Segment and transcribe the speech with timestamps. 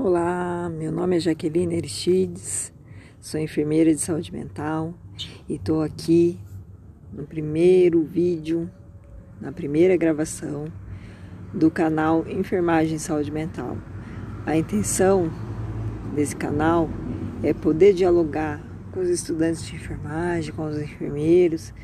[0.00, 2.72] Olá, meu nome é Jaqueline Aristides,
[3.20, 4.94] sou enfermeira de saúde mental
[5.48, 6.38] e estou aqui
[7.12, 8.70] no primeiro vídeo,
[9.40, 10.66] na primeira gravação
[11.52, 13.76] do canal Enfermagem Saúde Mental.
[14.46, 15.32] A intenção
[16.14, 16.88] desse canal
[17.42, 18.62] é poder dialogar
[18.92, 21.74] com os estudantes de enfermagem, com os enfermeiros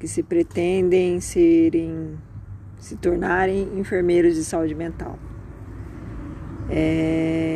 [0.00, 2.18] que se pretendem serem,
[2.80, 5.16] se tornarem enfermeiros de saúde mental.
[6.72, 7.49] É,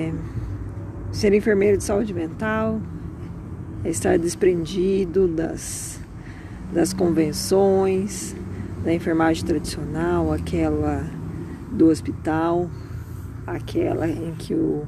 [1.12, 2.80] ser enfermeiro de saúde mental
[3.84, 6.00] é estar desprendido das,
[6.72, 8.34] das convenções
[8.84, 11.04] da enfermagem tradicional, aquela
[11.70, 12.70] do hospital,
[13.46, 14.86] aquela em que o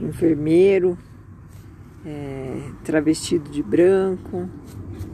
[0.00, 0.96] enfermeiro
[2.04, 4.48] é, travestido de branco,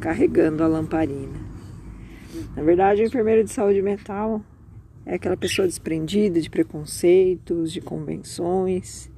[0.00, 1.38] carregando a lamparina.
[2.56, 4.42] Na verdade, o enfermeiro de saúde mental
[5.06, 9.10] é aquela pessoa desprendida de preconceitos, de convenções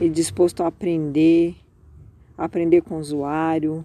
[0.00, 1.56] e disposto a aprender,
[2.36, 3.84] aprender com o usuário,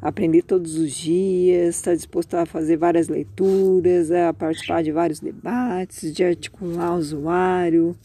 [0.00, 6.12] aprender todos os dias, está disposto a fazer várias leituras, a participar de vários debates,
[6.12, 7.96] de articular o usuário,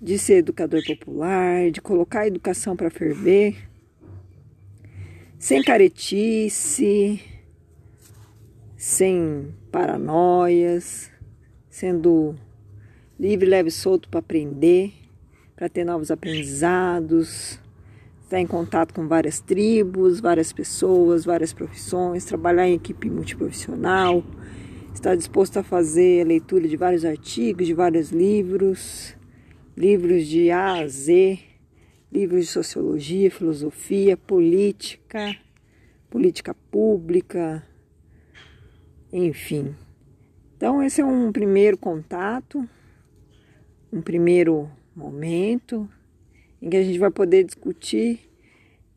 [0.00, 3.56] de ser educador popular, de colocar a educação para ferver,
[5.38, 7.20] sem caretice,
[8.76, 11.10] sem paranoias,
[11.70, 12.34] sendo
[13.18, 14.92] livre, leve e solto para aprender,
[15.56, 17.58] para ter novos aprendizados,
[18.22, 24.22] estar em contato com várias tribos, várias pessoas, várias profissões, trabalhar em equipe multiprofissional,
[24.94, 29.16] estar disposto a fazer a leitura de vários artigos, de vários livros,
[29.76, 31.38] livros de A a Z,
[32.12, 35.36] livros de sociologia, filosofia, política,
[36.10, 37.62] política pública,
[39.12, 39.74] enfim.
[40.58, 42.68] Então, esse é um primeiro contato,
[43.92, 45.88] um primeiro momento
[46.60, 48.28] em que a gente vai poder discutir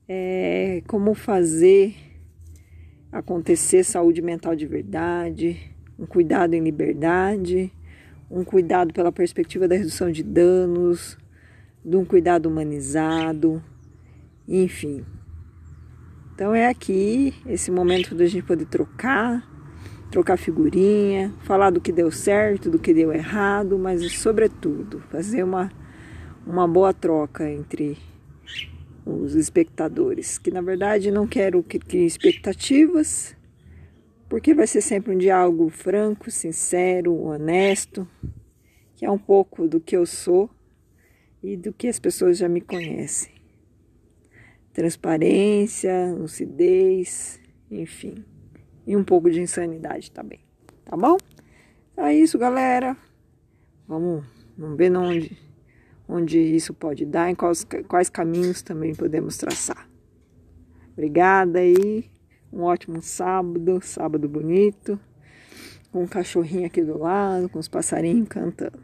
[0.09, 1.94] é, como fazer
[3.12, 7.72] acontecer saúde mental de verdade, um cuidado em liberdade,
[8.28, 11.16] um cuidado pela perspectiva da redução de danos,
[11.86, 13.63] de um cuidado humanizado,
[14.47, 15.06] enfim.
[16.34, 19.50] Então é aqui esse momento da gente poder trocar
[20.12, 25.72] trocar figurinha, falar do que deu certo, do que deu errado, mas sobretudo fazer uma,
[26.46, 27.98] uma boa troca entre
[29.06, 33.36] os espectadores, que na verdade não quero que crie expectativas,
[34.28, 38.06] porque vai ser sempre um diálogo franco, sincero, honesto,
[38.98, 40.50] que é um pouco do que eu sou
[41.42, 43.32] e do que as pessoas já me conhecem.
[44.74, 47.40] Transparência, lucidez,
[47.70, 48.26] enfim
[48.91, 50.41] e um pouco de insanidade também,
[50.84, 51.16] tá bom?
[51.94, 52.97] Então é isso, galera.
[53.88, 54.25] Vamos,
[54.57, 55.38] vamos ver onde,
[56.09, 59.90] onde isso pode dar, em quais, quais caminhos também podemos traçar.
[60.91, 62.12] Obrigada aí.
[62.51, 65.00] Um ótimo sábado, sábado bonito,
[65.90, 68.84] com um cachorrinho aqui do lado, com os passarinhos cantando.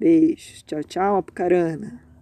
[0.00, 0.64] Beijos.
[0.64, 2.13] Tchau, tchau, Apucarana.